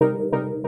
Bye. 0.00 0.65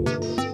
Música 0.00 0.45